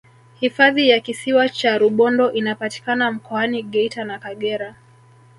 hifadhi 0.39 0.89
ya 0.89 0.99
kisiwa 0.99 1.49
cha 1.49 1.77
rubondo 1.77 2.31
inapatikana 2.31 3.11
mkoani 3.11 3.63
geita 3.63 4.03
na 4.03 4.19
kagera 4.19 4.75